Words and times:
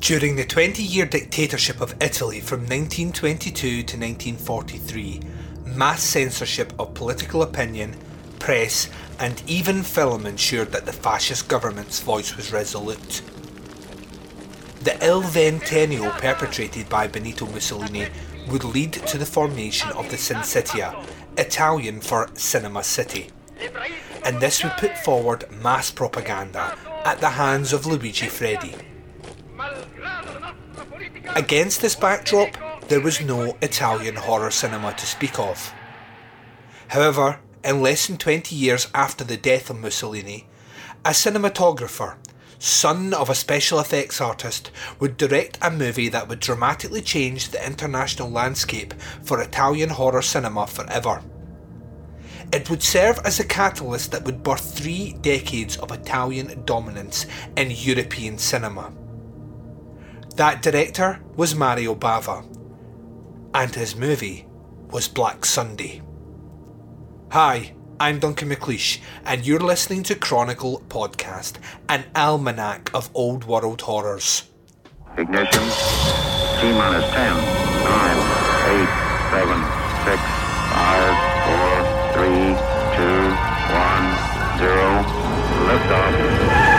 During 0.00 0.34
the 0.34 0.46
20 0.46 0.82
year 0.82 1.04
dictatorship 1.04 1.82
of 1.82 1.94
Italy 2.00 2.40
from 2.40 2.60
1922 2.60 3.82
to 3.82 3.96
1943, 3.98 5.20
mass 5.66 6.02
censorship 6.02 6.72
of 6.78 6.94
political 6.94 7.42
opinion, 7.42 7.94
press, 8.38 8.88
and 9.18 9.42
even 9.46 9.82
film 9.82 10.24
ensured 10.24 10.72
that 10.72 10.86
the 10.86 10.92
fascist 10.92 11.48
government's 11.48 12.00
voice 12.00 12.34
was 12.34 12.50
resolute. 12.50 13.20
The 14.82 14.96
Il 15.04 15.20
Ventennio 15.20 16.10
perpetrated 16.18 16.88
by 16.88 17.06
Benito 17.06 17.44
Mussolini 17.46 18.08
would 18.48 18.64
lead 18.64 18.94
to 18.94 19.18
the 19.18 19.26
formation 19.26 19.90
of 19.90 20.10
the 20.10 20.16
Cinecittà, 20.16 21.06
Italian 21.36 22.00
for 22.00 22.30
Cinema 22.32 22.82
City. 22.82 23.28
And 24.24 24.40
this 24.40 24.64
would 24.64 24.72
put 24.78 24.96
forward 24.96 25.44
mass 25.62 25.90
propaganda 25.90 26.76
at 27.04 27.20
the 27.20 27.28
hands 27.28 27.74
of 27.74 27.84
Luigi 27.84 28.26
Freddi. 28.26 28.89
Against 31.36 31.80
this 31.80 31.94
backdrop, 31.94 32.50
there 32.88 33.00
was 33.00 33.20
no 33.20 33.56
Italian 33.62 34.16
horror 34.16 34.50
cinema 34.50 34.92
to 34.94 35.06
speak 35.06 35.38
of. 35.38 35.72
However, 36.88 37.40
in 37.62 37.82
less 37.82 38.06
than 38.06 38.16
20 38.16 38.54
years 38.54 38.88
after 38.94 39.22
the 39.22 39.36
death 39.36 39.70
of 39.70 39.78
Mussolini, 39.78 40.46
a 41.04 41.10
cinematographer, 41.10 42.16
son 42.58 43.14
of 43.14 43.30
a 43.30 43.34
special 43.34 43.78
effects 43.78 44.20
artist, 44.20 44.70
would 44.98 45.16
direct 45.16 45.58
a 45.62 45.70
movie 45.70 46.08
that 46.08 46.28
would 46.28 46.40
dramatically 46.40 47.00
change 47.00 47.48
the 47.48 47.64
international 47.64 48.28
landscape 48.28 48.92
for 49.22 49.40
Italian 49.40 49.90
horror 49.90 50.22
cinema 50.22 50.66
forever. 50.66 51.22
It 52.52 52.68
would 52.68 52.82
serve 52.82 53.20
as 53.24 53.38
a 53.38 53.44
catalyst 53.44 54.10
that 54.10 54.24
would 54.24 54.42
birth 54.42 54.76
three 54.76 55.12
decades 55.20 55.76
of 55.76 55.92
Italian 55.92 56.64
dominance 56.64 57.26
in 57.56 57.70
European 57.70 58.36
cinema. 58.36 58.92
That 60.40 60.62
director 60.62 61.20
was 61.36 61.54
Mario 61.54 61.94
Bava, 61.94 62.42
and 63.52 63.74
his 63.74 63.94
movie 63.94 64.46
was 64.90 65.06
Black 65.06 65.44
Sunday. 65.44 66.00
Hi, 67.30 67.74
I'm 68.00 68.20
Duncan 68.20 68.48
McLeish, 68.48 69.00
and 69.26 69.46
you're 69.46 69.60
listening 69.60 70.02
to 70.04 70.14
Chronicle 70.14 70.82
Podcast, 70.88 71.56
an 71.90 72.04
almanac 72.16 72.90
of 72.94 73.10
old 73.12 73.44
world 73.44 73.82
horrors. 73.82 74.48
Ignition. 75.18 75.60
T 75.60 76.72
minus 76.72 77.04
10, 77.12 77.36
9, 77.36 78.16
8, 78.80 78.88
7, 79.36 79.60
6, 80.08 80.24
5, 80.72 81.20
4, 81.52 82.16
3, 82.16 82.56
2, 82.96 83.28
1, 83.76 84.56
0. 84.56 85.04
Liftoff. 85.68 86.69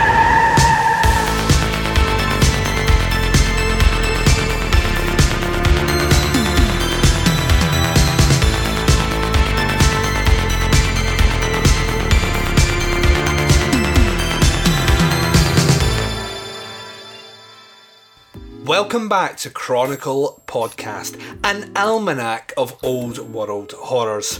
Welcome 18.64 19.08
back 19.08 19.38
to 19.38 19.50
Chronicle 19.50 20.40
Podcast, 20.46 21.20
an 21.42 21.72
almanac 21.76 22.52
of 22.56 22.78
old 22.84 23.18
world 23.18 23.72
horrors. 23.72 24.38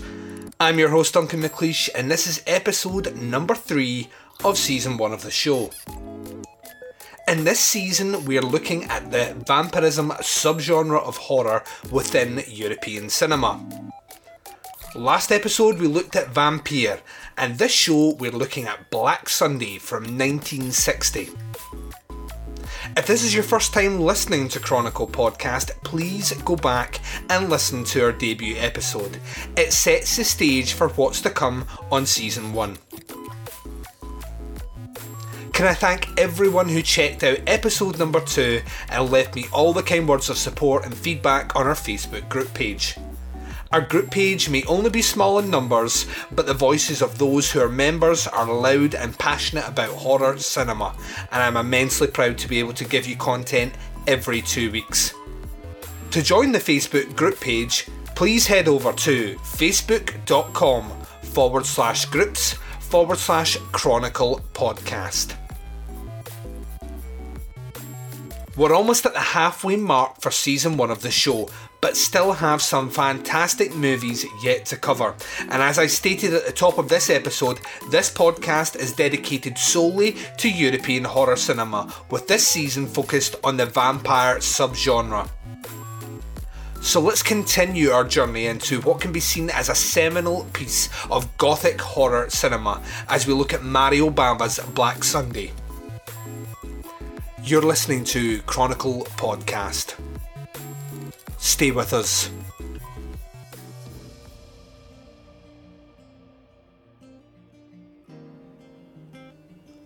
I'm 0.60 0.78
your 0.78 0.90
host 0.90 1.14
Duncan 1.14 1.42
McLeish, 1.42 1.88
and 1.92 2.08
this 2.08 2.28
is 2.28 2.40
episode 2.46 3.16
number 3.16 3.56
three 3.56 4.10
of 4.44 4.56
season 4.58 4.96
one 4.96 5.12
of 5.12 5.22
the 5.22 5.32
show. 5.32 5.70
In 7.26 7.42
this 7.42 7.58
season, 7.58 8.24
we're 8.24 8.42
looking 8.42 8.84
at 8.84 9.10
the 9.10 9.34
vampirism 9.44 10.10
subgenre 10.20 11.02
of 11.02 11.16
horror 11.16 11.64
within 11.90 12.44
European 12.46 13.10
cinema. 13.10 13.60
Last 14.94 15.32
episode, 15.32 15.80
we 15.80 15.88
looked 15.88 16.14
at 16.14 16.28
Vampire, 16.28 17.00
and 17.36 17.58
this 17.58 17.72
show, 17.72 18.14
we're 18.20 18.30
looking 18.30 18.66
at 18.66 18.88
Black 18.90 19.28
Sunday 19.28 19.78
from 19.78 20.02
1960. 20.02 21.30
If 22.94 23.06
this 23.06 23.24
is 23.24 23.32
your 23.32 23.42
first 23.42 23.72
time 23.72 24.00
listening 24.00 24.48
to 24.48 24.60
Chronicle 24.60 25.08
Podcast, 25.08 25.70
please 25.82 26.32
go 26.42 26.56
back 26.56 27.00
and 27.30 27.48
listen 27.48 27.84
to 27.84 28.04
our 28.04 28.12
debut 28.12 28.56
episode. 28.58 29.18
It 29.56 29.72
sets 29.72 30.16
the 30.16 30.24
stage 30.24 30.74
for 30.74 30.88
what's 30.88 31.22
to 31.22 31.30
come 31.30 31.64
on 31.90 32.04
season 32.04 32.52
1. 32.52 32.76
Can 35.54 35.66
I 35.66 35.74
thank 35.74 36.20
everyone 36.20 36.68
who 36.68 36.82
checked 36.82 37.24
out 37.24 37.38
episode 37.46 37.98
number 37.98 38.20
2 38.20 38.60
and 38.90 39.10
left 39.10 39.36
me 39.36 39.46
all 39.54 39.72
the 39.72 39.82
kind 39.82 40.06
words 40.06 40.28
of 40.28 40.36
support 40.36 40.84
and 40.84 40.94
feedback 40.94 41.56
on 41.56 41.66
our 41.66 41.74
Facebook 41.74 42.28
group 42.28 42.52
page. 42.52 42.98
Our 43.72 43.80
group 43.80 44.10
page 44.10 44.50
may 44.50 44.62
only 44.64 44.90
be 44.90 45.00
small 45.00 45.38
in 45.38 45.48
numbers, 45.48 46.06
but 46.30 46.44
the 46.44 46.52
voices 46.52 47.00
of 47.00 47.16
those 47.16 47.50
who 47.50 47.60
are 47.60 47.70
members 47.70 48.26
are 48.26 48.52
loud 48.52 48.94
and 48.94 49.18
passionate 49.18 49.66
about 49.66 49.88
horror 49.88 50.36
cinema, 50.36 50.94
and 51.30 51.42
I'm 51.42 51.56
immensely 51.56 52.08
proud 52.08 52.36
to 52.38 52.48
be 52.48 52.58
able 52.58 52.74
to 52.74 52.84
give 52.84 53.06
you 53.06 53.16
content 53.16 53.72
every 54.06 54.42
two 54.42 54.70
weeks. 54.70 55.14
To 56.10 56.22
join 56.22 56.52
the 56.52 56.58
Facebook 56.58 57.16
group 57.16 57.40
page, 57.40 57.88
please 58.14 58.46
head 58.46 58.68
over 58.68 58.92
to 58.92 59.36
facebook.com 59.36 60.90
forward 61.22 61.64
slash 61.64 62.04
groups 62.04 62.52
forward 62.80 63.16
slash 63.16 63.56
chronicle 63.72 64.42
podcast. 64.52 65.34
We're 68.54 68.74
almost 68.74 69.06
at 69.06 69.14
the 69.14 69.20
halfway 69.20 69.76
mark 69.76 70.20
for 70.20 70.30
season 70.30 70.76
one 70.76 70.90
of 70.90 71.00
the 71.00 71.10
show, 71.10 71.48
but 71.82 71.96
still 71.96 72.32
have 72.32 72.62
some 72.62 72.88
fantastic 72.88 73.74
movies 73.74 74.24
yet 74.42 74.64
to 74.64 74.76
cover. 74.76 75.14
And 75.40 75.60
as 75.60 75.78
I 75.78 75.88
stated 75.88 76.32
at 76.32 76.46
the 76.46 76.52
top 76.52 76.78
of 76.78 76.88
this 76.88 77.10
episode, 77.10 77.60
this 77.90 78.10
podcast 78.10 78.76
is 78.76 78.92
dedicated 78.92 79.58
solely 79.58 80.16
to 80.38 80.48
European 80.48 81.04
horror 81.04 81.36
cinema, 81.36 81.92
with 82.08 82.28
this 82.28 82.46
season 82.46 82.86
focused 82.86 83.34
on 83.44 83.56
the 83.56 83.66
vampire 83.66 84.36
subgenre. 84.36 85.28
So 86.80 87.00
let's 87.00 87.22
continue 87.22 87.90
our 87.90 88.04
journey 88.04 88.46
into 88.46 88.80
what 88.82 89.00
can 89.00 89.12
be 89.12 89.20
seen 89.20 89.50
as 89.50 89.68
a 89.68 89.74
seminal 89.74 90.44
piece 90.52 90.88
of 91.10 91.36
gothic 91.36 91.80
horror 91.80 92.30
cinema 92.30 92.80
as 93.08 93.26
we 93.26 93.34
look 93.34 93.52
at 93.52 93.62
Mario 93.64 94.08
Bava's 94.08 94.60
Black 94.74 95.02
Sunday. 95.02 95.52
You're 97.42 97.62
listening 97.62 98.04
to 98.04 98.40
Chronicle 98.42 99.04
Podcast. 99.16 99.96
Stay 101.42 101.72
with 101.72 101.92
us. 101.92 102.30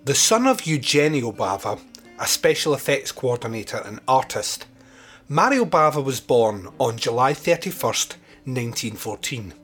The 0.05 0.15
son 0.15 0.47
of 0.47 0.67
Eugenio 0.67 1.33
Bava, 1.33 1.81
a 2.19 2.27
special 2.27 2.75
effects 2.75 3.11
coordinator 3.11 3.79
and 3.79 4.01
artist, 4.07 4.67
Mario 5.31 5.65
Bava 5.65 6.05
was 6.05 6.21
born 6.21 6.69
on 6.79 6.99
July 6.99 7.33
31st, 7.33 8.17
1914. 8.45 9.55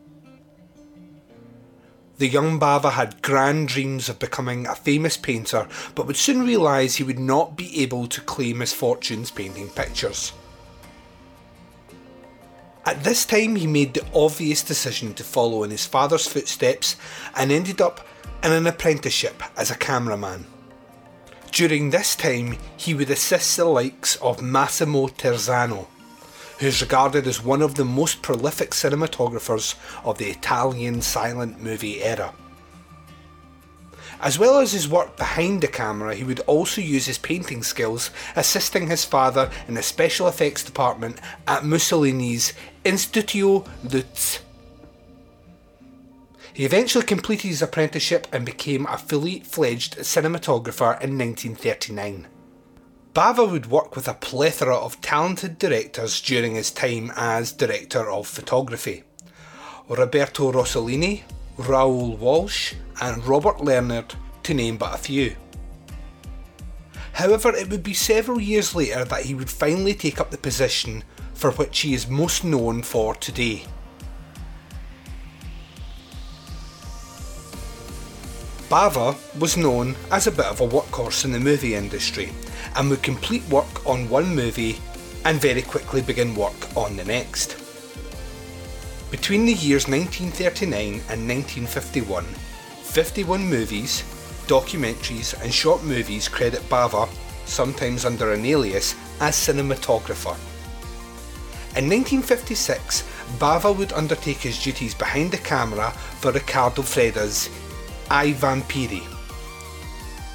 The 2.17 2.29
young 2.29 2.59
Bava 2.59 2.93
had 2.93 3.21
grand 3.21 3.69
dreams 3.69 4.09
of 4.09 4.19
becoming 4.19 4.67
a 4.67 4.75
famous 4.75 5.19
painter, 5.19 5.69
but 5.95 6.07
would 6.07 6.17
soon 6.17 6.47
realise 6.47 6.97
he 6.97 7.05
would 7.05 7.19
not 7.19 7.55
be 7.55 7.83
able 7.83 8.07
to 8.07 8.21
claim 8.23 8.61
his 8.61 8.73
fortunes 8.73 9.31
painting 9.31 9.69
pictures. 9.69 10.33
At 12.85 13.05
this 13.05 13.25
time, 13.25 13.55
he 13.57 13.67
made 13.67 13.95
the 13.95 14.05
obvious 14.13 14.63
decision 14.63 15.15
to 15.15 15.23
follow 15.23 15.63
in 15.63 15.71
his 15.71 15.87
father's 15.87 16.27
footsteps 16.27 16.97
and 17.37 17.53
ended 17.53 17.81
up 17.81 18.07
in 18.43 18.51
an 18.51 18.67
apprenticeship 18.67 19.41
as 19.57 19.71
a 19.71 19.77
cameraman. 19.77 20.47
During 21.53 21.91
this 21.91 22.17
time, 22.17 22.57
he 22.77 22.95
would 22.95 23.11
assist 23.11 23.57
the 23.57 23.67
likes 23.67 24.17
of 24.17 24.43
Massimo 24.43 25.07
Terzano, 25.07 25.87
who 26.59 26.67
is 26.67 26.81
regarded 26.81 27.27
as 27.29 27.45
one 27.45 27.63
of 27.63 27.77
the 27.77 27.85
most 27.85 28.21
prolific 28.21 28.71
cinematographers 28.71 29.77
of 30.05 30.19
the 30.19 30.31
Italian 30.31 31.03
silent 31.03 31.61
movie 31.61 32.03
era. 32.03 32.35
As 34.23 34.39
well 34.39 34.59
as 34.61 34.71
his 34.71 34.89
work 34.89 35.17
behind 35.17 35.61
the 35.61 35.67
camera, 35.67 36.15
he 36.15 36.23
would 36.23 36.39
also 36.41 36.81
use 36.81 37.07
his 37.07 37.19
painting 37.19 37.65
skills 37.65 38.11
assisting 38.37 38.87
his 38.87 39.05
father 39.05 39.51
in 39.67 39.75
the 39.75 39.83
special 39.83 40.29
effects 40.29 40.63
department 40.63 41.21
at 41.49 41.65
Mussolini's 41.65 42.53
Instituto 42.85 43.67
Luce. 43.83 44.39
He 46.55 46.65
eventually 46.65 47.05
completed 47.05 47.49
his 47.49 47.63
apprenticeship 47.63 48.29
and 48.31 48.47
became 48.47 48.87
a 48.87 48.97
fully 48.97 49.41
fledged 49.41 49.97
cinematographer 49.99 51.01
in 51.03 51.19
1939. 51.19 52.29
Bava 53.15 53.51
would 53.51 53.67
work 53.67 53.97
with 53.97 54.07
a 54.07 54.15
plethora 54.15 54.77
of 54.77 55.01
talented 55.01 55.59
directors 55.59 56.21
during 56.21 56.55
his 56.55 56.71
time 56.71 57.11
as 57.17 57.51
director 57.51 58.09
of 58.09 58.29
photography. 58.29 59.03
Roberto 59.89 60.53
Rossellini, 60.53 61.23
Raoul 61.69 62.17
Walsh, 62.17 62.75
and 63.01 63.25
Robert 63.27 63.59
Lerner, 63.59 64.05
to 64.43 64.55
name 64.55 64.77
but 64.77 64.95
a 64.95 64.99
few. 64.99 65.37
However, 67.13 67.55
it 67.55 67.71
would 67.71 67.83
be 67.83 67.95
several 67.95 68.41
years 68.41 68.75
later 68.75 69.05
that 69.05 69.25
he 69.25 69.35
would 69.35 69.51
finally 69.51 69.95
take 69.95 70.21
up 70.21 70.31
the 70.31 70.39
position 70.39 71.05
for 71.35 71.53
which 71.53 71.81
he 71.81 71.95
is 71.95 72.09
most 72.09 72.45
known 72.45 72.83
for 72.83 73.15
today. 73.15 73.65
Bava 78.69 79.15
was 79.39 79.59
known 79.59 79.95
as 80.11 80.27
a 80.27 80.31
bit 80.31 80.47
of 80.47 80.63
a 80.63 80.67
workhorse 80.67 81.27
in 81.27 81.33
the 81.33 81.39
movie 81.39 81.75
industry 81.75 82.33
and 82.75 82.89
would 82.89 83.03
complete 83.03 83.47
work 83.49 83.87
on 83.87 84.09
one 84.09 84.35
movie 84.35 84.79
and 85.27 85.41
very 85.41 85.61
quickly 85.61 86.01
begin 86.01 86.35
work 86.35 86.77
on 86.77 86.97
the 86.97 87.05
next. 87.05 87.62
Between 89.13 89.45
the 89.45 89.53
years 89.53 89.89
1939 89.89 90.95
and 91.11 91.29
1951, 91.29 92.25
51 92.25 93.47
movies, 93.47 94.03
documentaries, 94.47 95.39
and 95.43 95.53
short 95.53 95.85
movies 95.85 96.29
credit 96.29 96.63
Bava, 96.71 97.07
sometimes 97.45 98.07
under 98.07 98.33
an 98.33 98.47
alias, 98.47 98.95
as 99.21 99.37
cinematographer. 99.37 100.35
In 101.77 101.91
1956, 101.91 103.05
Bava 103.39 103.77
would 103.77 103.93
undertake 103.93 104.39
his 104.39 104.63
duties 104.63 104.95
behind 104.95 105.31
the 105.31 105.37
camera 105.37 105.91
for 106.21 106.33
Riccardo 106.33 106.81
Freda's 106.81 107.51
I 108.11 108.33
Vampiri. 108.33 109.07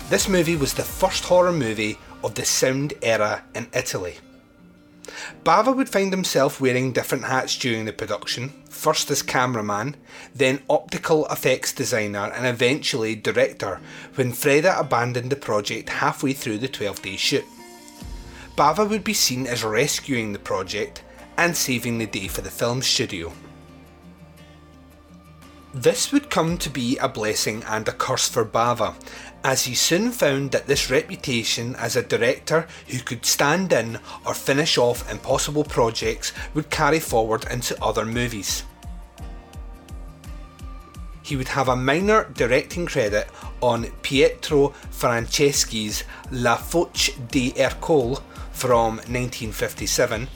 This 0.07 0.29
movie 0.29 0.55
was 0.55 0.75
the 0.75 0.83
first 0.83 1.23
horror 1.23 1.51
movie 1.51 1.97
of 2.23 2.35
the 2.35 2.45
sound 2.45 2.93
era 3.01 3.43
in 3.55 3.65
Italy. 3.73 4.17
Bava 5.43 5.75
would 5.75 5.89
find 5.89 6.11
himself 6.11 6.61
wearing 6.61 6.91
different 6.91 7.25
hats 7.25 7.57
during 7.57 7.85
the 7.85 7.93
production, 7.93 8.49
first 8.69 9.09
as 9.09 9.21
cameraman, 9.21 9.95
then 10.35 10.61
optical 10.69 11.25
effects 11.27 11.73
designer, 11.73 12.31
and 12.35 12.45
eventually 12.45 13.15
director 13.15 13.79
when 14.15 14.31
Freda 14.31 14.79
abandoned 14.79 15.31
the 15.31 15.35
project 15.35 15.89
halfway 15.89 16.33
through 16.33 16.59
the 16.59 16.67
12 16.67 17.01
day 17.01 17.15
shoot. 17.15 17.45
Bava 18.55 18.89
would 18.89 19.03
be 19.03 19.13
seen 19.13 19.45
as 19.47 19.63
rescuing 19.63 20.33
the 20.33 20.39
project 20.39 21.03
and 21.37 21.55
saving 21.55 21.97
the 21.97 22.07
day 22.07 22.27
for 22.27 22.41
the 22.41 22.49
film 22.49 22.81
studio. 22.81 23.31
This 25.73 26.11
would 26.11 26.31
come 26.31 26.57
to 26.57 26.69
be 26.71 26.97
a 26.97 27.07
blessing 27.07 27.61
and 27.67 27.87
a 27.87 27.91
curse 27.91 28.27
for 28.27 28.43
Bava, 28.43 28.95
as 29.43 29.65
he 29.65 29.75
soon 29.75 30.11
found 30.11 30.51
that 30.51 30.67
this 30.67 30.89
reputation 30.89 31.75
as 31.75 31.95
a 31.95 32.03
director 32.03 32.67
who 32.87 32.99
could 32.99 33.25
stand 33.25 33.71
in 33.71 33.99
or 34.25 34.33
finish 34.33 34.77
off 34.77 35.09
impossible 35.11 35.63
projects 35.63 36.33
would 36.53 36.69
carry 36.69 36.99
forward 36.99 37.45
into 37.49 37.81
other 37.81 38.05
movies. 38.05 38.63
He 41.23 41.35
would 41.35 41.49
have 41.49 41.67
a 41.67 41.75
minor 41.75 42.29
directing 42.35 42.85
credit 42.85 43.27
on 43.61 43.87
Pietro 44.01 44.69
Francisci's 44.91 46.03
La 46.31 46.55
Foce 46.55 47.11
di 47.29 47.51
Ercole 47.51 48.21
from 48.51 48.97
1957 48.97 50.27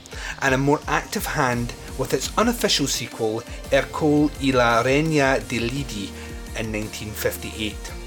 and 0.41 0.53
a 0.53 0.57
more 0.57 0.81
active 0.87 1.25
hand 1.25 1.73
with 1.97 2.13
its 2.13 2.35
unofficial 2.37 2.87
sequel 2.87 3.41
Ercole 3.71 4.29
y 4.41 4.51
la 4.51 4.81
Reina 4.81 5.39
de 5.39 5.59
Lidi 5.59 6.07
in 6.57 6.71
1958. 6.71 8.00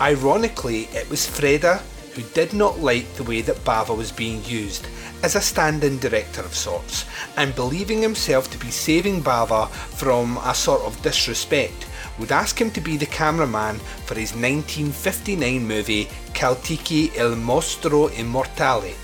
Ironically, 0.00 0.84
it 0.92 1.10
was 1.10 1.26
Freda 1.26 1.82
who 2.14 2.22
did 2.34 2.52
not 2.52 2.78
like 2.78 3.12
the 3.14 3.24
way 3.24 3.40
that 3.42 3.64
Bava 3.64 3.96
was 3.96 4.12
being 4.12 4.44
used 4.44 4.86
as 5.24 5.34
a 5.34 5.40
stand 5.40 5.82
in 5.82 5.98
director 5.98 6.40
of 6.40 6.54
sorts, 6.54 7.04
and 7.36 7.54
believing 7.54 8.00
himself 8.00 8.48
to 8.50 8.58
be 8.58 8.70
saving 8.70 9.22
Bava 9.22 9.68
from 9.68 10.36
a 10.38 10.54
sort 10.54 10.82
of 10.82 11.00
disrespect, 11.02 11.86
would 12.18 12.30
ask 12.30 12.60
him 12.60 12.70
to 12.70 12.80
be 12.80 12.96
the 12.96 13.06
cameraman 13.06 13.78
for 14.06 14.14
his 14.14 14.34
1959 14.34 15.66
movie 15.66 16.08
Caltiki 16.32 17.12
il 17.16 17.34
Mostro 17.34 18.08
Immortale. 18.08 18.94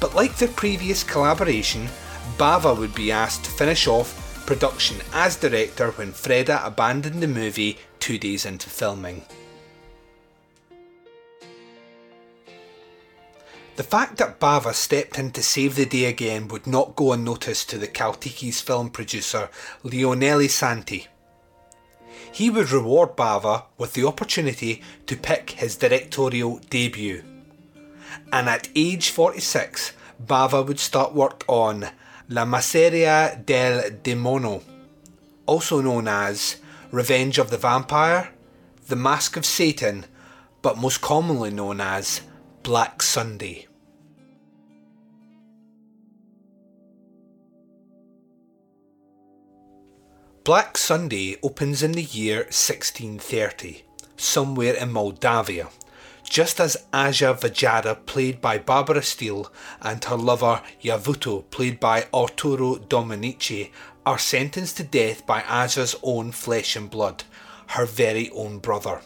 But 0.00 0.14
like 0.14 0.36
the 0.36 0.48
previous 0.48 1.04
collaboration, 1.04 1.88
Bava 2.38 2.76
would 2.76 2.94
be 2.94 3.12
asked 3.12 3.44
to 3.44 3.50
finish 3.50 3.86
off 3.86 4.25
production 4.46 4.98
as 5.12 5.36
director 5.36 5.90
when 5.92 6.12
Freda 6.12 6.64
abandoned 6.64 7.20
the 7.20 7.28
movie 7.28 7.78
two 7.98 8.16
days 8.16 8.46
into 8.46 8.70
filming. 8.70 9.22
The 13.74 13.82
fact 13.82 14.16
that 14.16 14.40
Bava 14.40 14.72
stepped 14.72 15.18
in 15.18 15.32
to 15.32 15.42
save 15.42 15.74
the 15.74 15.84
day 15.84 16.06
again 16.06 16.48
would 16.48 16.66
not 16.66 16.96
go 16.96 17.12
unnoticed 17.12 17.68
to 17.70 17.78
the 17.78 17.88
Caltiki's 17.88 18.62
film 18.62 18.88
producer 18.88 19.50
Lionello 19.84 20.48
Santi. 20.48 21.08
He 22.32 22.48
would 22.48 22.70
reward 22.70 23.16
Bava 23.16 23.64
with 23.76 23.92
the 23.92 24.06
opportunity 24.06 24.82
to 25.06 25.16
pick 25.16 25.50
his 25.50 25.76
directorial 25.76 26.58
debut. 26.70 27.22
And 28.32 28.48
at 28.48 28.70
age 28.74 29.10
46, 29.10 29.92
Bava 30.24 30.66
would 30.66 30.80
start 30.80 31.12
work 31.12 31.44
on 31.46 31.90
La 32.28 32.44
Maschera 32.44 33.40
del 33.46 34.00
Demonio, 34.02 34.60
also 35.46 35.80
known 35.80 36.08
as 36.08 36.56
Revenge 36.90 37.38
of 37.38 37.50
the 37.50 37.56
Vampire, 37.56 38.30
The 38.88 38.96
Mask 38.96 39.36
of 39.36 39.46
Satan, 39.46 40.06
but 40.60 40.76
most 40.76 41.00
commonly 41.00 41.52
known 41.52 41.80
as 41.80 42.22
Black 42.64 43.00
Sunday. 43.00 43.68
Black 50.42 50.76
Sunday 50.76 51.36
opens 51.44 51.84
in 51.84 51.92
the 51.92 52.02
year 52.02 52.38
1630, 52.38 53.84
somewhere 54.16 54.74
in 54.74 54.90
Moldavia, 54.90 55.68
just 56.28 56.60
as 56.60 56.76
Aja 56.92 57.34
Vajada, 57.34 58.04
played 58.06 58.40
by 58.40 58.58
Barbara 58.58 59.02
Steele, 59.02 59.50
and 59.80 60.04
her 60.04 60.16
lover 60.16 60.62
Yavuto, 60.82 61.48
played 61.50 61.80
by 61.80 62.06
Arturo 62.12 62.76
Dominici, 62.76 63.70
are 64.04 64.18
sentenced 64.18 64.76
to 64.76 64.84
death 64.84 65.26
by 65.26 65.42
Aja's 65.42 65.96
own 66.02 66.32
flesh 66.32 66.76
and 66.76 66.90
blood, 66.90 67.24
her 67.68 67.86
very 67.86 68.30
own 68.30 68.58
brother. 68.58 69.00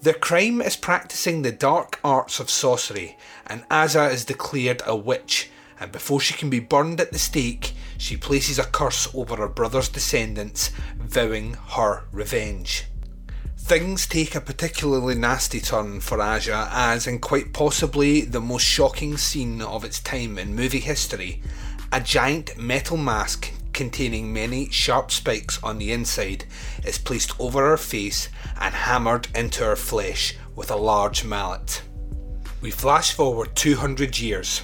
The 0.00 0.14
crime 0.14 0.60
is 0.60 0.76
practicing 0.76 1.42
the 1.42 1.52
dark 1.52 1.98
arts 2.04 2.38
of 2.40 2.50
sorcery, 2.50 3.16
and 3.46 3.64
Aja 3.70 4.06
is 4.06 4.24
declared 4.24 4.82
a 4.86 4.94
witch, 4.94 5.50
and 5.80 5.90
before 5.90 6.20
she 6.20 6.34
can 6.34 6.50
be 6.50 6.60
burned 6.60 7.00
at 7.00 7.12
the 7.12 7.18
stake, 7.18 7.74
she 7.96 8.16
places 8.16 8.58
a 8.58 8.64
curse 8.64 9.08
over 9.12 9.36
her 9.36 9.48
brother's 9.48 9.88
descendants, 9.88 10.70
vowing 10.96 11.54
her 11.70 12.04
revenge. 12.12 12.84
Things 13.68 14.06
take 14.06 14.34
a 14.34 14.40
particularly 14.40 15.14
nasty 15.14 15.60
turn 15.60 16.00
for 16.00 16.22
Aja, 16.22 16.70
as 16.72 17.06
in 17.06 17.18
quite 17.18 17.52
possibly 17.52 18.22
the 18.22 18.40
most 18.40 18.62
shocking 18.62 19.18
scene 19.18 19.60
of 19.60 19.84
its 19.84 20.00
time 20.00 20.38
in 20.38 20.56
movie 20.56 20.80
history, 20.80 21.42
a 21.92 22.00
giant 22.00 22.56
metal 22.56 22.96
mask 22.96 23.52
containing 23.74 24.32
many 24.32 24.70
sharp 24.70 25.10
spikes 25.10 25.62
on 25.62 25.76
the 25.76 25.92
inside 25.92 26.46
is 26.82 26.96
placed 26.96 27.38
over 27.38 27.68
her 27.68 27.76
face 27.76 28.30
and 28.58 28.74
hammered 28.74 29.28
into 29.34 29.62
her 29.62 29.76
flesh 29.76 30.34
with 30.56 30.70
a 30.70 30.76
large 30.76 31.22
mallet. 31.22 31.82
We 32.62 32.70
flash 32.70 33.12
forward 33.12 33.54
200 33.54 34.18
years 34.18 34.62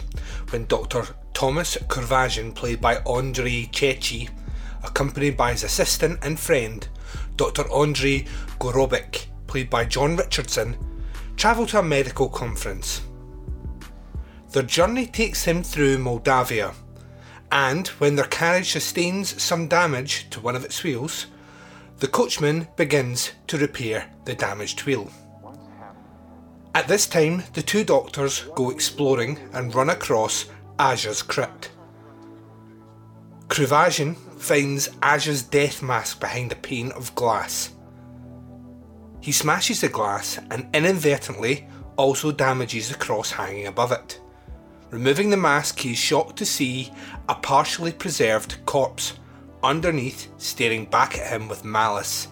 when 0.49 0.65
Dr. 0.65 1.09
Thomas 1.35 1.77
Kruvajan, 1.89 2.55
played 2.55 2.81
by 2.81 2.97
Andrei 3.01 3.67
Checchi, 3.67 4.31
accompanied 4.83 5.37
by 5.37 5.53
his 5.53 5.63
assistant 5.63 6.21
and 6.23 6.41
friend, 6.41 6.89
Dr. 7.37 7.71
Andrei 7.73 8.27
Gorobec, 8.59 9.27
played 9.47 9.71
by 9.71 9.85
John 9.85 10.17
Richardson, 10.17 10.77
travel 11.37 11.67
to 11.67 11.79
a 11.79 11.83
medical 11.83 12.29
conference. 12.29 13.03
Their 14.53 14.63
journey 14.63 15.07
takes 15.07 15.45
him 15.45 15.63
through 15.63 15.99
Moldavia, 15.99 16.75
and 17.51 17.89
when 17.89 18.17
their 18.17 18.27
carriage 18.27 18.73
sustains 18.73 19.43
some 19.43 19.69
damage 19.69 20.29
to 20.31 20.41
one 20.41 20.57
of 20.57 20.65
its 20.65 20.83
wheels, 20.83 21.27
the 21.99 22.09
coachman 22.09 22.69
begins 22.77 23.33
to 23.47 23.59
repair 23.59 24.11
the 24.25 24.35
damaged 24.35 24.85
wheel. 24.85 25.11
At 26.75 26.89
this 26.89 27.07
time, 27.07 27.45
the 27.53 27.63
two 27.63 27.85
doctors 27.85 28.45
go 28.57 28.71
exploring 28.71 29.39
and 29.53 29.75
run 29.75 29.91
across 29.91 30.47
Aja's 30.81 31.23
crypt. 31.23 31.71
Kruvajan 33.47 34.17
finds 34.39 34.91
Azure's 35.03 35.43
death 35.43 35.83
mask 35.83 36.21
behind 36.21 36.53
a 36.53 36.57
pane 36.57 36.93
of 36.93 37.15
glass. 37.15 37.73
He 39.21 39.33
smashes 39.33 39.81
the 39.81 39.89
glass 39.89 40.39
and 40.51 40.69
inadvertently 40.75 41.67
also 41.97 42.33
damages 42.33 42.89
the 42.89 42.95
cross 42.97 43.31
hanging 43.31 43.67
above 43.67 43.93
it. 43.93 44.21
Removing 44.91 45.31
the 45.31 45.37
mask, 45.37 45.81
he 45.81 45.93
is 45.93 45.99
shocked 45.99 46.37
to 46.37 46.47
see 46.47 46.93
a 47.29 47.35
partially 47.35 47.93
preserved 47.93 48.65
corpse 48.67 49.15
underneath 49.63 50.29
staring 50.37 50.85
back 50.85 51.19
at 51.19 51.33
him 51.33 51.49
with 51.49 51.65
malice. 51.65 52.29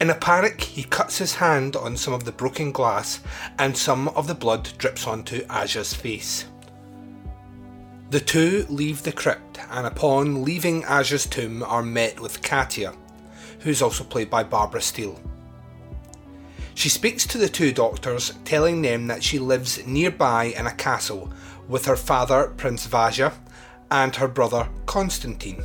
In 0.00 0.10
a 0.10 0.14
panic, 0.14 0.60
he 0.60 0.84
cuts 0.84 1.18
his 1.18 1.34
hand 1.34 1.74
on 1.74 1.96
some 1.96 2.14
of 2.14 2.24
the 2.24 2.30
broken 2.30 2.70
glass 2.70 3.20
and 3.58 3.76
some 3.76 4.08
of 4.08 4.28
the 4.28 4.34
blood 4.34 4.68
drips 4.78 5.08
onto 5.08 5.44
Aja's 5.50 5.92
face. 5.92 6.44
The 8.10 8.20
two 8.20 8.64
leave 8.70 9.02
the 9.02 9.12
crypt 9.12 9.58
and 9.70 9.86
upon 9.86 10.42
leaving 10.42 10.82
Aja's 10.88 11.26
tomb 11.26 11.62
are 11.62 11.82
met 11.82 12.18
with 12.18 12.40
Katia, 12.40 12.94
who's 13.60 13.82
also 13.82 14.02
played 14.02 14.30
by 14.30 14.44
Barbara 14.44 14.80
Steele. 14.80 15.20
She 16.74 16.88
speaks 16.88 17.26
to 17.26 17.36
the 17.36 17.50
two 17.50 17.70
doctors, 17.70 18.32
telling 18.46 18.80
them 18.80 19.08
that 19.08 19.22
she 19.22 19.38
lives 19.38 19.86
nearby 19.86 20.44
in 20.44 20.66
a 20.66 20.74
castle 20.74 21.30
with 21.68 21.84
her 21.84 21.96
father, 21.96 22.54
Prince 22.56 22.86
Vaja, 22.86 23.34
and 23.90 24.16
her 24.16 24.28
brother, 24.28 24.70
Constantine. 24.86 25.64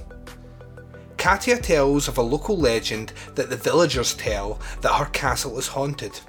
Katia 1.15 1.59
tells 1.59 2.09
of 2.09 2.17
a 2.17 2.21
local 2.21 2.57
legend 2.57 3.13
that 3.35 3.50
the 3.50 3.55
villagers 3.55 4.15
tell 4.15 4.59
that 4.81 4.95
her 4.95 5.05
castle 5.05 5.57
is 5.57 5.67
haunted. 5.67 6.19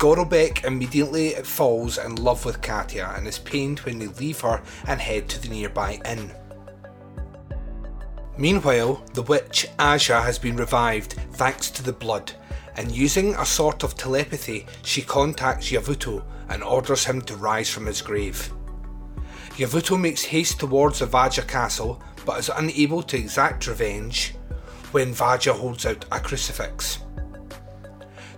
Gorobec 0.00 0.64
immediately 0.64 1.34
falls 1.44 1.98
in 1.98 2.14
love 2.14 2.46
with 2.46 2.62
Katia 2.62 3.12
and 3.18 3.28
is 3.28 3.38
pained 3.38 3.80
when 3.80 3.98
they 3.98 4.06
leave 4.06 4.40
her 4.40 4.62
and 4.86 4.98
head 4.98 5.28
to 5.28 5.42
the 5.42 5.50
nearby 5.50 6.00
inn. 6.06 6.32
Meanwhile, 8.38 9.04
the 9.12 9.20
witch 9.20 9.66
Aja 9.78 10.22
has 10.22 10.38
been 10.38 10.56
revived 10.56 11.16
thanks 11.32 11.70
to 11.72 11.82
the 11.82 11.92
blood, 11.92 12.32
and 12.76 12.90
using 12.90 13.34
a 13.34 13.44
sort 13.44 13.82
of 13.82 13.94
telepathy, 13.94 14.66
she 14.82 15.02
contacts 15.02 15.70
Yavuto 15.70 16.24
and 16.48 16.64
orders 16.64 17.04
him 17.04 17.20
to 17.20 17.36
rise 17.36 17.68
from 17.68 17.84
his 17.84 18.00
grave. 18.00 18.50
Yavuto 19.58 20.00
makes 20.00 20.24
haste 20.24 20.60
towards 20.60 21.00
the 21.00 21.06
Vaja 21.06 21.46
castle 21.46 22.02
but 22.24 22.38
is 22.38 22.50
unable 22.56 23.02
to 23.02 23.18
exact 23.18 23.66
revenge 23.66 24.34
when 24.92 25.12
Vaja 25.12 25.52
holds 25.52 25.84
out 25.84 26.06
a 26.10 26.18
crucifix. 26.18 27.00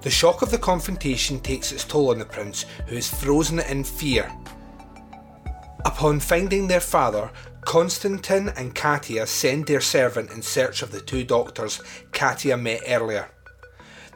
The 0.03 0.11
shock 0.11 0.43
of 0.43 0.51
the 0.51 0.59
confrontation 0.59 1.39
takes 1.39 1.71
its 1.71 1.85
toll 1.85 2.11
on 2.11 2.19
the 2.19 2.25
prince, 2.25 2.65
who 2.87 2.97
is 2.97 3.09
frozen 3.09 3.61
in 3.61 3.85
fear. 3.85 4.31
Upon 5.85 6.19
finding 6.19 6.67
their 6.67 6.81
father, 6.81 7.31
Constantine 7.61 8.49
and 8.57 8.75
Katia 8.75 9.27
send 9.29 9.67
their 9.67 9.81
servant 9.81 10.33
in 10.33 10.43
search 10.43 10.83
of 10.83 10.91
the 10.91 11.01
two 11.01 11.23
doctors 11.23 11.81
Katia 12.11 12.57
met 12.57 12.83
earlier. 12.89 13.31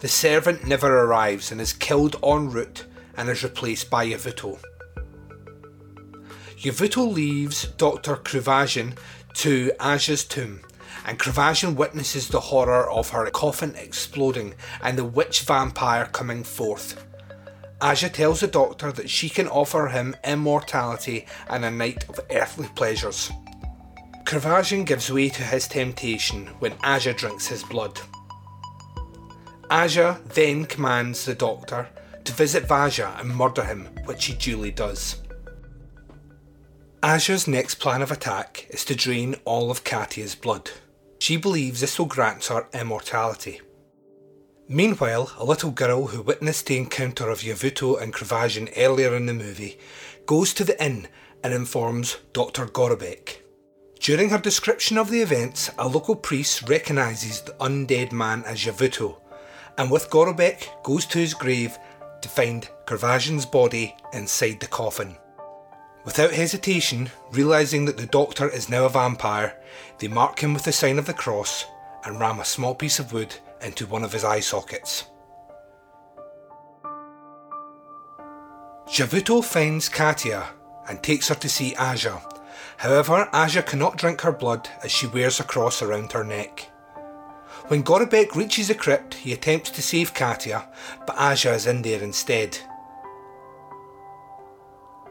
The 0.01 0.09
servant 0.09 0.67
never 0.67 1.05
arrives 1.05 1.53
and 1.53 1.61
is 1.61 1.73
killed 1.73 2.17
en 2.23 2.51
route 2.51 2.85
and 3.17 3.29
is 3.29 3.45
replaced 3.45 3.89
by 3.89 4.07
Yavuto. 4.07 4.59
Yavuto 6.59 7.13
leaves 7.13 7.69
Dr. 7.77 8.17
Kruvajan 8.17 8.97
to 9.35 9.71
Aja's 9.81 10.25
tomb, 10.25 10.61
and 11.07 11.19
Kruvajan 11.21 11.77
witnesses 11.77 12.29
the 12.29 12.41
horror 12.41 12.91
of 12.91 13.11
her 13.11 13.31
coffin 13.31 13.75
exploding 13.77 14.55
and 14.83 14.99
the 14.99 15.05
witch 15.05 15.43
vampire 15.43 16.07
coming 16.07 16.43
forth. 16.43 17.07
Aja 17.81 18.09
tells 18.09 18.41
the 18.41 18.49
doctor 18.49 18.91
that 18.91 19.09
she 19.09 19.29
can 19.29 19.47
offer 19.47 19.87
him 19.87 20.17
immortality 20.25 21.27
and 21.49 21.65
a 21.65 21.71
night 21.71 22.09
of 22.09 22.21
earthly 22.31 22.69
pleasures. 22.75 23.31
Kruvajan 24.25 24.85
gives 24.85 25.11
way 25.11 25.29
to 25.29 25.43
his 25.43 25.69
temptation 25.69 26.49
when 26.59 26.75
Aja 26.83 27.13
drinks 27.13 27.47
his 27.47 27.63
blood. 27.63 28.01
Aja 29.71 30.19
then 30.35 30.65
commands 30.65 31.25
the 31.25 31.35
doctor 31.35 31.89
to 32.25 32.33
visit 32.33 32.67
Vaja 32.67 33.21
and 33.21 33.35
murder 33.37 33.63
him, 33.63 33.89
which 34.07 34.25
he 34.25 34.35
duly 34.35 34.73
does. 34.73 35.23
Aja's 37.05 37.47
next 37.47 37.77
plan 37.77 38.03
of 38.03 38.11
attack 38.11 38.67
is 38.71 38.85
to 38.87 38.97
drain 38.97 39.37
all 39.45 39.71
of 39.71 39.85
Katia's 39.85 40.35
blood. 40.35 40.71
She 41.19 41.37
believes 41.37 41.81
this 41.81 41.99
will 41.99 42.07
grant 42.07 42.47
her 42.47 42.69
immortality. 42.73 43.61
Meanwhile, 44.69 45.33
a 45.39 45.45
little 45.45 45.71
girl 45.71 46.09
who 46.09 46.23
witnessed 46.23 46.67
the 46.67 46.77
encounter 46.77 47.31
of 47.31 47.41
Yavuto 47.41 48.01
and 48.01 48.13
Kruvajan 48.13 48.73
earlier 48.77 49.15
in 49.15 49.27
the 49.27 49.33
movie 49.33 49.79
goes 50.27 50.53
to 50.55 50.65
the 50.65 50.83
inn 50.85 51.09
and 51.45 51.55
informs 51.55 52.17
Dr. 52.33 52.67
Gorobec. 52.67 53.43
During 54.01 54.31
her 54.31 54.39
description 54.39 54.99
of 54.99 55.11
the 55.11 55.23
events, 55.23 55.71
a 55.79 55.89
local 55.89 56.17
priest 56.17 56.69
recognises 56.69 57.41
the 57.41 57.53
undead 57.53 58.13
man 58.13 58.45
as 58.45 58.65
Yavuto, 58.65 59.21
and 59.79 59.91
with 59.91 60.11
Gorobec 60.11 60.83
goes 60.83 61.07
to 61.07 61.19
his 61.19 61.35
grave 61.35 61.79
to 62.23 62.29
find 62.29 62.69
Kruvajan's 62.87 63.47
body 63.47 63.95
inside 64.13 64.61
the 64.61 64.67
coffin. 64.67 65.17
Without 66.07 66.31
hesitation, 66.31 67.11
realising 67.33 67.85
that 67.85 67.97
the 67.97 68.07
doctor 68.07 68.49
is 68.49 68.69
now 68.71 68.85
a 68.85 68.89
vampire, 68.89 69.59
they 69.99 70.07
mark 70.07 70.39
him 70.39 70.55
with 70.55 70.63
the 70.63 70.71
sign 70.71 71.01
of 71.01 71.07
the 71.07 71.13
cross 71.13 71.67
and 72.05 72.21
ram 72.21 72.39
a 72.39 72.45
small 72.45 72.77
piece 72.77 73.01
of 73.01 73.13
wood 73.13 73.35
into 73.61 73.87
one 73.87 74.05
of 74.05 74.13
his 74.13 74.23
eye 74.23 74.39
sockets. 74.39 75.07
Javuto 78.89 79.45
finds 79.45 79.89
Katia 79.89 80.47
and 80.89 81.03
takes 81.03 81.29
her 81.29 81.35
to 81.35 81.49
see 81.49 81.75
Aja. 81.75 82.23
However, 82.77 83.29
Aja 83.33 83.63
cannot 83.63 83.99
drink 83.99 84.21
her 84.21 84.31
blood 84.31 84.69
as 84.85 84.93
she 84.93 85.09
wears 85.09 85.41
a 85.41 85.45
cross 85.45 85.83
around 85.83 86.13
her 86.13 86.23
neck. 86.23 86.71
When 87.67 87.83
Gorobec 87.83 88.37
reaches 88.37 88.69
the 88.69 88.77
crypt, 88.77 89.15
he 89.15 89.33
attempts 89.33 89.71
to 89.71 89.83
save 89.83 90.15
Katia, 90.15 90.69
but 91.05 91.19
Aja 91.19 91.55
is 91.55 91.67
in 91.67 91.83
there 91.83 92.01
instead. 92.01 92.57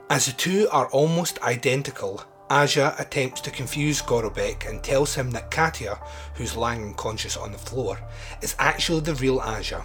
As 0.07 0.27
the 0.27 0.33
two 0.33 0.67
are 0.71 0.87
almost 0.91 1.41
identical, 1.41 2.23
Aja 2.47 2.93
attempts 2.99 3.41
to 3.41 3.49
confuse 3.49 4.03
Gorobec 4.03 4.69
and 4.69 4.83
tells 4.83 5.15
him 5.15 5.31
that 5.31 5.49
Katia, 5.49 5.99
who's 6.35 6.55
lying 6.55 6.83
unconscious 6.83 7.35
on 7.35 7.51
the 7.51 7.57
floor, 7.57 7.99
is 8.39 8.55
actually 8.59 8.99
the 8.99 9.15
real 9.15 9.39
Aja. 9.39 9.81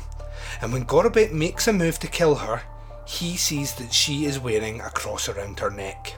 And 0.60 0.74
when 0.74 0.84
Gorobec 0.84 1.32
makes 1.32 1.66
a 1.68 1.72
move 1.72 1.98
to 2.00 2.06
kill 2.06 2.34
her, 2.34 2.62
he 3.06 3.38
sees 3.38 3.74
that 3.76 3.94
she 3.94 4.26
is 4.26 4.38
wearing 4.38 4.82
a 4.82 4.90
cross 4.90 5.26
around 5.26 5.58
her 5.60 5.70
neck. 5.70 6.14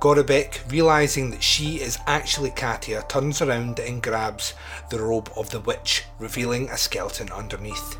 Gorobec, 0.00 0.70
realizing 0.72 1.28
that 1.30 1.42
she 1.42 1.82
is 1.82 1.98
actually 2.06 2.50
Katia, 2.52 3.04
turns 3.06 3.42
around 3.42 3.80
and 3.80 4.02
grabs 4.02 4.54
the 4.88 4.98
robe 4.98 5.30
of 5.36 5.50
the 5.50 5.60
witch, 5.60 6.04
revealing 6.18 6.70
a 6.70 6.78
skeleton 6.78 7.30
underneath. 7.32 7.98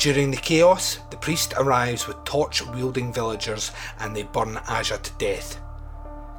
During 0.00 0.30
the 0.30 0.38
chaos, 0.38 0.98
the 1.10 1.18
priest 1.18 1.52
arrives 1.58 2.08
with 2.08 2.24
torch 2.24 2.66
wielding 2.66 3.12
villagers 3.12 3.70
and 3.98 4.16
they 4.16 4.22
burn 4.22 4.56
Aja 4.66 4.96
to 4.96 5.12
death. 5.18 5.60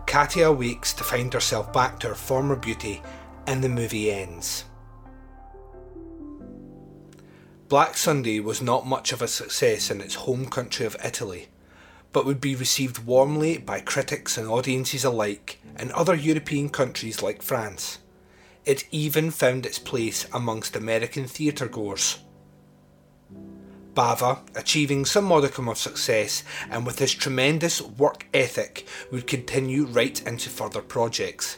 Katia 0.08 0.48
awakes 0.48 0.94
to 0.94 1.04
find 1.04 1.32
herself 1.32 1.72
back 1.72 2.00
to 2.00 2.08
her 2.08 2.16
former 2.16 2.56
beauty 2.56 3.04
and 3.46 3.64
the 3.64 3.70
movie 3.70 4.12
ends. 4.12 4.66
Black 7.68 7.98
Sunday 7.98 8.40
was 8.40 8.64
not 8.64 8.88
much 8.88 9.12
of 9.12 9.22
a 9.22 9.28
success 9.28 9.92
in 9.92 10.02
its 10.02 10.16
home 10.16 10.48
country 10.48 10.88
of 10.88 10.98
Italy, 11.06 11.50
but 12.14 12.26
would 12.26 12.42
be 12.42 12.56
received 12.56 13.06
warmly 13.06 13.60
by 13.60 13.80
critics 13.80 14.40
and 14.40 14.48
audiences 14.48 15.04
alike 15.04 15.60
in 15.78 15.92
other 15.92 16.16
European 16.16 16.68
countries 16.68 17.22
like 17.22 17.44
France. 17.44 18.00
It 18.66 18.88
even 18.90 19.30
found 19.30 19.68
its 19.68 19.78
place 19.78 20.26
amongst 20.34 20.76
American 20.76 21.26
theatregoers. 21.26 22.18
Bava, 23.94 24.40
achieving 24.56 25.06
some 25.06 25.26
modicum 25.26 25.68
of 25.68 25.78
success 25.78 26.44
and 26.70 26.86
with 26.86 27.00
his 27.00 27.14
tremendous 27.14 27.82
work 27.82 28.26
ethic, 28.34 28.86
would 29.12 29.28
continue 29.28 29.86
right 29.86 30.26
into 30.26 30.50
further 30.50 30.82
projects. 30.82 31.58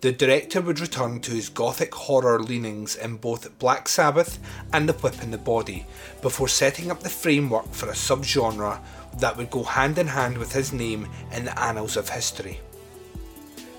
The 0.00 0.12
director 0.12 0.60
would 0.60 0.78
return 0.78 1.20
to 1.22 1.32
his 1.32 1.48
gothic 1.48 1.92
horror 1.92 2.40
leanings 2.40 2.94
in 2.94 3.16
both 3.16 3.58
Black 3.58 3.88
Sabbath 3.88 4.38
and 4.72 4.88
The 4.88 4.92
Whip 4.92 5.20
in 5.22 5.32
the 5.32 5.38
Body, 5.38 5.86
before 6.22 6.46
setting 6.46 6.90
up 6.90 7.00
the 7.00 7.08
framework 7.08 7.72
for 7.72 7.88
a 7.88 7.94
subgenre 7.94 8.80
that 9.18 9.36
would 9.36 9.50
go 9.50 9.64
hand 9.64 9.98
in 9.98 10.06
hand 10.06 10.38
with 10.38 10.52
his 10.52 10.72
name 10.72 11.08
in 11.32 11.44
the 11.44 11.58
annals 11.60 11.96
of 11.96 12.08
history. 12.08 12.60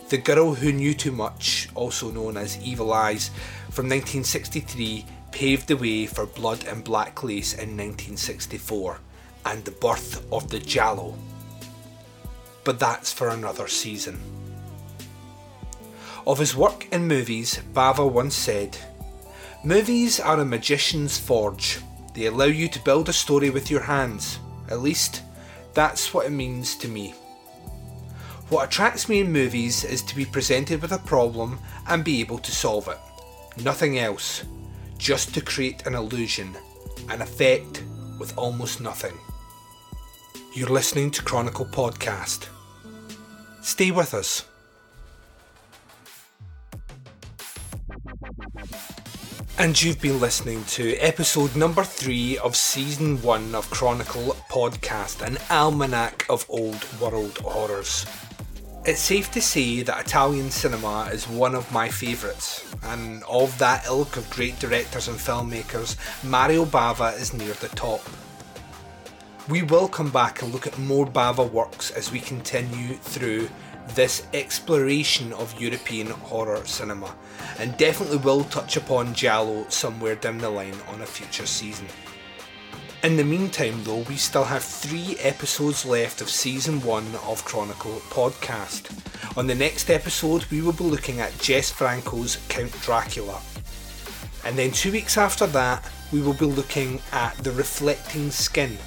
The 0.09 0.17
Girl 0.17 0.55
Who 0.55 0.73
Knew 0.73 0.93
Too 0.93 1.11
Much, 1.11 1.69
also 1.75 2.11
known 2.11 2.35
as 2.35 2.61
Evil 2.61 2.91
Eyes, 2.91 3.29
from 3.69 3.85
1963 3.85 5.05
paved 5.31 5.67
the 5.67 5.77
way 5.77 6.05
for 6.05 6.25
Blood 6.25 6.65
and 6.65 6.83
Black 6.83 7.23
Lace 7.23 7.53
in 7.53 7.77
1964 7.77 8.99
and 9.45 9.63
the 9.63 9.71
birth 9.71 10.25
of 10.31 10.49
the 10.49 10.59
Giallo. 10.59 11.15
But 12.63 12.79
that's 12.79 13.11
for 13.11 13.29
another 13.29 13.67
season. 13.67 14.19
Of 16.27 16.39
his 16.39 16.55
work 16.55 16.87
in 16.91 17.07
movies, 17.07 17.59
Bava 17.73 18.09
once 18.09 18.35
said, 18.35 18.77
Movies 19.63 20.19
are 20.19 20.39
a 20.39 20.45
magician's 20.45 21.17
forge. 21.17 21.79
They 22.13 22.25
allow 22.25 22.45
you 22.45 22.67
to 22.69 22.83
build 22.83 23.09
a 23.09 23.13
story 23.13 23.49
with 23.49 23.71
your 23.71 23.81
hands. 23.81 24.39
At 24.69 24.81
least, 24.81 25.23
that's 25.73 26.13
what 26.13 26.25
it 26.25 26.31
means 26.31 26.75
to 26.75 26.87
me. 26.87 27.13
What 28.49 28.67
attracts 28.67 29.07
me 29.07 29.19
in 29.19 29.31
movies 29.31 29.83
is 29.83 30.01
to 30.03 30.15
be 30.15 30.25
presented 30.25 30.81
with 30.81 30.91
a 30.91 30.99
problem 30.99 31.59
and 31.87 32.03
be 32.03 32.19
able 32.19 32.39
to 32.39 32.51
solve 32.51 32.87
it. 32.87 32.97
Nothing 33.63 33.99
else 33.99 34.43
just 34.99 35.33
to 35.33 35.41
create 35.41 35.87
an 35.87 35.95
illusion, 35.95 36.55
an 37.09 37.21
effect 37.21 37.83
with 38.19 38.37
almost 38.37 38.81
nothing. 38.81 39.17
You're 40.53 40.69
listening 40.69 41.09
to 41.11 41.23
Chronicle 41.23 41.65
Podcast. 41.65 42.47
Stay 43.61 43.91
with 43.91 44.13
us. 44.13 44.45
And 49.57 49.81
you've 49.81 50.01
been 50.01 50.19
listening 50.19 50.63
to 50.65 50.95
episode 50.97 51.55
number 51.55 51.83
three 51.83 52.37
of 52.37 52.55
season 52.55 53.21
one 53.21 53.55
of 53.55 53.69
Chronicle 53.69 54.35
Podcast, 54.49 55.25
an 55.25 55.37
almanac 55.49 56.25
of 56.29 56.45
old 56.49 56.85
world 56.99 57.37
horrors. 57.39 58.05
It's 58.85 59.01
safe 59.01 59.31
to 59.31 59.41
say 59.41 59.81
that 59.83 60.05
Italian 60.05 60.51
cinema 60.51 61.09
is 61.13 61.27
one 61.27 61.55
of 61.55 61.71
my 61.71 61.89
favourites. 61.89 62.68
And 62.89 63.23
of 63.23 63.57
that 63.59 63.85
ilk 63.85 64.17
of 64.17 64.29
great 64.29 64.59
directors 64.59 65.07
and 65.07 65.17
filmmakers, 65.17 65.95
Mario 66.23 66.65
Bava 66.65 67.17
is 67.19 67.33
near 67.33 67.53
the 67.53 67.69
top. 67.69 68.01
We 69.47 69.63
will 69.63 69.87
come 69.87 70.11
back 70.11 70.41
and 70.41 70.51
look 70.51 70.67
at 70.67 70.77
more 70.77 71.05
Bava 71.05 71.49
works 71.49 71.91
as 71.91 72.11
we 72.11 72.19
continue 72.19 72.95
through 72.95 73.49
this 73.95 74.27
exploration 74.33 75.33
of 75.33 75.59
European 75.59 76.07
horror 76.07 76.63
cinema, 76.65 77.15
and 77.57 77.75
definitely 77.77 78.17
will 78.17 78.43
touch 78.45 78.77
upon 78.77 79.13
Giallo 79.13 79.65
somewhere 79.69 80.15
down 80.15 80.37
the 80.37 80.49
line 80.49 80.77
on 80.89 81.01
a 81.01 81.05
future 81.05 81.47
season. 81.47 81.87
In 83.01 83.15
the 83.15 83.23
meantime, 83.23 83.83
though, 83.85 84.03
we 84.09 84.17
still 84.17 84.43
have 84.43 84.63
three 84.63 85.15
episodes 85.19 85.85
left 85.85 86.21
of 86.21 86.29
season 86.29 86.81
one 86.81 87.07
of 87.25 87.45
Chronicle 87.45 88.01
podcast. 88.09 88.89
On 89.37 89.47
the 89.47 89.55
next 89.55 89.89
episode, 89.89 90.45
we 90.45 90.61
will 90.61 90.73
be 90.73 90.83
looking 90.83 91.19
at 91.19 91.37
Jess 91.39 91.69
Franco's 91.69 92.37
Count 92.49 92.71
Dracula. 92.81 93.39
And 94.43 94.57
then 94.57 94.71
two 94.71 94.91
weeks 94.91 95.17
after 95.17 95.45
that, 95.47 95.83
we 96.11 96.21
will 96.21 96.33
be 96.33 96.45
looking 96.45 96.99
at 97.11 97.37
The 97.37 97.51
Reflecting 97.51 98.31
Skin. 98.31 98.77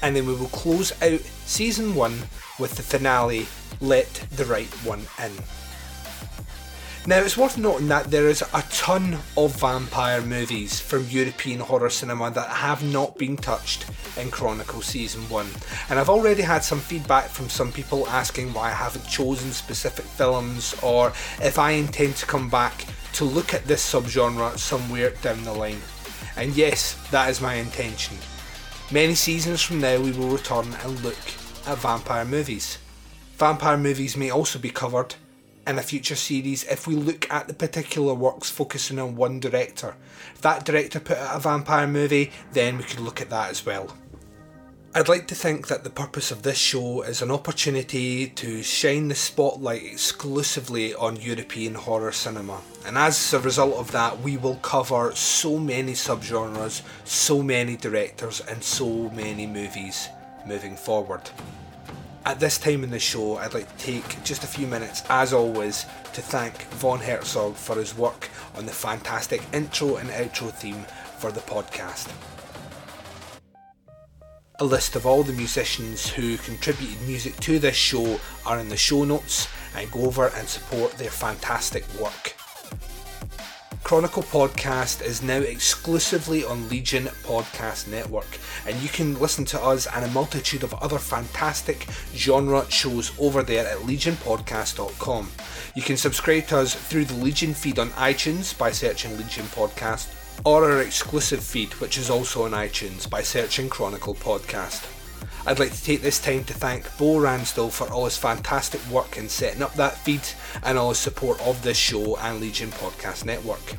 And 0.00 0.16
then 0.16 0.26
we 0.26 0.34
will 0.34 0.48
close 0.48 0.92
out 1.02 1.20
season 1.20 1.94
one 1.94 2.18
with 2.58 2.74
the 2.76 2.82
finale, 2.82 3.46
Let 3.80 4.12
the 4.32 4.46
Right 4.46 4.72
One 4.84 5.06
In. 5.22 5.32
Now, 7.08 7.20
it's 7.20 7.38
worth 7.38 7.56
noting 7.56 7.88
that 7.88 8.10
there 8.10 8.28
is 8.28 8.42
a 8.42 8.62
ton 8.68 9.16
of 9.34 9.58
vampire 9.58 10.20
movies 10.20 10.78
from 10.78 11.08
European 11.08 11.58
horror 11.58 11.88
cinema 11.88 12.30
that 12.32 12.50
have 12.50 12.84
not 12.84 13.16
been 13.16 13.34
touched 13.34 13.86
in 14.18 14.30
Chronicle 14.30 14.82
Season 14.82 15.22
1. 15.30 15.46
And 15.88 15.98
I've 15.98 16.10
already 16.10 16.42
had 16.42 16.62
some 16.62 16.80
feedback 16.80 17.30
from 17.30 17.48
some 17.48 17.72
people 17.72 18.06
asking 18.08 18.52
why 18.52 18.66
I 18.66 18.72
haven't 18.72 19.08
chosen 19.08 19.52
specific 19.52 20.04
films 20.04 20.74
or 20.82 21.08
if 21.40 21.58
I 21.58 21.70
intend 21.70 22.16
to 22.16 22.26
come 22.26 22.50
back 22.50 22.84
to 23.14 23.24
look 23.24 23.54
at 23.54 23.64
this 23.64 23.90
subgenre 23.90 24.58
somewhere 24.58 25.12
down 25.22 25.42
the 25.44 25.54
line. 25.54 25.80
And 26.36 26.54
yes, 26.54 26.92
that 27.10 27.30
is 27.30 27.40
my 27.40 27.54
intention. 27.54 28.18
Many 28.92 29.14
seasons 29.14 29.62
from 29.62 29.80
now, 29.80 29.98
we 29.98 30.12
will 30.12 30.28
return 30.28 30.76
and 30.84 31.02
look 31.02 31.16
at 31.66 31.78
vampire 31.78 32.26
movies. 32.26 32.76
Vampire 33.38 33.78
movies 33.78 34.14
may 34.14 34.28
also 34.28 34.58
be 34.58 34.68
covered 34.68 35.14
in 35.68 35.78
a 35.78 35.82
future 35.82 36.16
series 36.16 36.64
if 36.64 36.86
we 36.86 36.96
look 36.96 37.30
at 37.30 37.46
the 37.46 37.54
particular 37.54 38.14
works 38.14 38.50
focusing 38.50 38.98
on 38.98 39.14
one 39.14 39.38
director. 39.38 39.94
If 40.34 40.40
that 40.40 40.64
director 40.64 40.98
put 40.98 41.18
out 41.18 41.36
a 41.36 41.40
vampire 41.40 41.86
movie, 41.86 42.32
then 42.52 42.78
we 42.78 42.84
could 42.84 43.00
look 43.00 43.20
at 43.20 43.30
that 43.30 43.50
as 43.50 43.64
well. 43.66 43.94
I'd 44.94 45.08
like 45.08 45.26
to 45.28 45.34
think 45.34 45.68
that 45.68 45.84
the 45.84 45.90
purpose 45.90 46.30
of 46.30 46.42
this 46.42 46.56
show 46.56 47.02
is 47.02 47.20
an 47.20 47.30
opportunity 47.30 48.28
to 48.28 48.62
shine 48.62 49.08
the 49.08 49.14
spotlight 49.14 49.84
exclusively 49.84 50.94
on 50.94 51.16
European 51.16 51.74
horror 51.74 52.10
cinema. 52.10 52.62
And 52.86 52.96
as 52.96 53.34
a 53.34 53.38
result 53.38 53.76
of 53.76 53.92
that, 53.92 54.18
we 54.20 54.38
will 54.38 54.56
cover 54.56 55.14
so 55.14 55.58
many 55.58 55.92
subgenres, 55.92 56.80
so 57.04 57.42
many 57.42 57.76
directors, 57.76 58.40
and 58.40 58.64
so 58.64 59.10
many 59.10 59.46
movies 59.46 60.08
moving 60.46 60.74
forward. 60.74 61.30
At 62.28 62.40
this 62.40 62.58
time 62.58 62.84
in 62.84 62.90
the 62.90 62.98
show, 62.98 63.38
I'd 63.38 63.54
like 63.54 63.74
to 63.74 63.82
take 63.82 64.22
just 64.22 64.44
a 64.44 64.46
few 64.46 64.66
minutes, 64.66 65.02
as 65.08 65.32
always, 65.32 65.86
to 66.12 66.20
thank 66.20 66.64
Von 66.74 67.00
Herzog 67.00 67.54
for 67.54 67.76
his 67.76 67.96
work 67.96 68.28
on 68.54 68.66
the 68.66 68.72
fantastic 68.72 69.40
intro 69.54 69.96
and 69.96 70.10
outro 70.10 70.52
theme 70.52 70.84
for 71.16 71.32
the 71.32 71.40
podcast. 71.40 72.12
A 74.58 74.64
list 74.64 74.94
of 74.94 75.06
all 75.06 75.22
the 75.22 75.32
musicians 75.32 76.06
who 76.06 76.36
contributed 76.36 77.00
music 77.06 77.34
to 77.36 77.58
this 77.58 77.76
show 77.76 78.20
are 78.44 78.58
in 78.58 78.68
the 78.68 78.76
show 78.76 79.04
notes 79.04 79.48
and 79.74 79.90
go 79.90 80.02
over 80.04 80.26
and 80.26 80.46
support 80.46 80.92
their 80.98 81.08
fantastic 81.08 81.82
work. 81.98 82.34
Chronicle 83.84 84.22
Podcast 84.24 85.02
is 85.02 85.22
now 85.22 85.38
exclusively 85.38 86.44
on 86.44 86.68
Legion 86.68 87.04
Podcast 87.24 87.88
Network, 87.88 88.26
and 88.66 88.76
you 88.82 88.88
can 88.88 89.18
listen 89.18 89.44
to 89.46 89.62
us 89.62 89.86
and 89.86 90.04
a 90.04 90.08
multitude 90.08 90.62
of 90.62 90.74
other 90.74 90.98
fantastic 90.98 91.86
genre 92.14 92.70
shows 92.70 93.12
over 93.18 93.42
there 93.42 93.66
at 93.66 93.78
legionpodcast.com. 93.78 95.30
You 95.74 95.82
can 95.82 95.96
subscribe 95.96 96.46
to 96.48 96.58
us 96.58 96.74
through 96.74 97.06
the 97.06 97.14
Legion 97.14 97.54
feed 97.54 97.78
on 97.78 97.90
iTunes 97.90 98.56
by 98.56 98.72
searching 98.72 99.16
Legion 99.16 99.46
Podcast, 99.46 100.08
or 100.44 100.70
our 100.70 100.82
exclusive 100.82 101.42
feed, 101.42 101.72
which 101.74 101.96
is 101.96 102.10
also 102.10 102.44
on 102.44 102.50
iTunes 102.50 103.08
by 103.08 103.22
searching 103.22 103.68
Chronicle 103.68 104.14
Podcast. 104.14 104.97
I'd 105.48 105.58
like 105.58 105.72
to 105.72 105.82
take 105.82 106.02
this 106.02 106.20
time 106.20 106.44
to 106.44 106.52
thank 106.52 106.84
Bo 106.98 107.16
Ransdell 107.16 107.72
for 107.72 107.90
all 107.90 108.04
his 108.04 108.18
fantastic 108.18 108.86
work 108.90 109.16
in 109.16 109.30
setting 109.30 109.62
up 109.62 109.72
that 109.76 109.96
feed 109.96 110.20
and 110.62 110.76
all 110.76 110.90
his 110.90 110.98
support 110.98 111.40
of 111.40 111.62
this 111.62 111.78
show 111.78 112.18
and 112.18 112.38
Legion 112.38 112.70
Podcast 112.72 113.24
Network. 113.24 113.76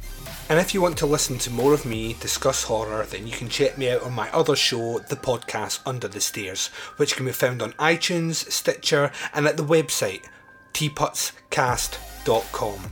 And 0.50 0.58
if 0.58 0.74
you 0.74 0.82
want 0.82 0.98
to 0.98 1.06
listen 1.06 1.38
to 1.38 1.52
more 1.52 1.76
of 1.76 1.86
me 1.86 2.16
discuss 2.20 2.64
horror, 2.64 3.06
then 3.06 3.28
you 3.28 3.34
can 3.34 3.50
check 3.50 3.78
me 3.78 3.92
out 3.92 4.02
on 4.02 4.14
my 4.14 4.32
other 4.32 4.56
show, 4.56 4.98
the 4.98 5.16
podcast 5.16 5.82
Under 5.86 6.08
the 6.08 6.20
Stairs, 6.20 6.70
which 6.98 7.16
can 7.16 7.28
be 7.28 7.32
found 7.32 7.62
on 7.62 7.74
iTunes, 7.74 8.52
Stitcher, 8.52 9.12
and 9.36 9.46
at 9.46 9.56
the 9.56 9.64
website 9.64 10.24
teapotscast.com. 10.74 12.92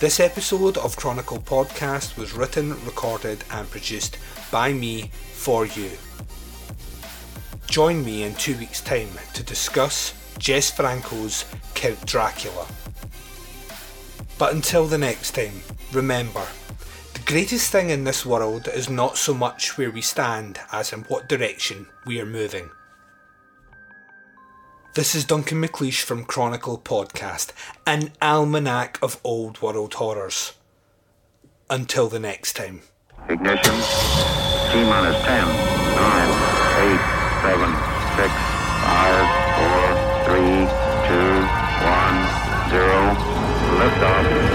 This 0.00 0.20
episode 0.20 0.78
of 0.78 0.96
Chronicle 0.96 1.40
Podcast 1.40 2.16
was 2.16 2.32
written, 2.32 2.70
recorded, 2.86 3.44
and 3.50 3.70
produced 3.70 4.16
by 4.50 4.72
me 4.72 5.10
for 5.34 5.66
you. 5.66 5.90
Join 7.74 8.04
me 8.04 8.22
in 8.22 8.36
two 8.36 8.56
weeks' 8.58 8.80
time 8.80 9.08
to 9.32 9.42
discuss 9.42 10.14
Jess 10.38 10.70
Franco's 10.70 11.44
Count 11.74 12.06
Dracula. 12.06 12.68
But 14.38 14.54
until 14.54 14.86
the 14.86 14.96
next 14.96 15.34
time, 15.34 15.60
remember 15.90 16.46
the 17.14 17.20
greatest 17.26 17.72
thing 17.72 17.90
in 17.90 18.04
this 18.04 18.24
world 18.24 18.68
is 18.68 18.88
not 18.88 19.18
so 19.18 19.34
much 19.34 19.76
where 19.76 19.90
we 19.90 20.02
stand 20.02 20.60
as 20.70 20.92
in 20.92 21.00
what 21.08 21.28
direction 21.28 21.88
we 22.06 22.20
are 22.20 22.24
moving. 22.24 22.70
This 24.94 25.16
is 25.16 25.24
Duncan 25.24 25.60
McLeish 25.60 26.02
from 26.02 26.26
Chronicle 26.26 26.78
Podcast, 26.78 27.50
an 27.88 28.12
almanac 28.22 29.00
of 29.02 29.20
old 29.24 29.60
world 29.60 29.94
horrors. 29.94 30.52
Until 31.68 32.06
the 32.06 32.20
next 32.20 32.54
time. 32.54 32.82
Ignition. 33.28 33.74
T 34.70 34.84
minus 34.84 35.20
10, 35.24 35.48
9, 35.48 37.18
8, 37.18 37.23
seven, 37.44 37.70
six, 38.16 38.32
five, 38.80 39.26
four, 39.56 39.84
three, 40.24 40.64
two, 41.04 41.30
one, 41.84 42.16
zero. 42.70 43.12
Lift 43.78 44.02
off. 44.02 44.53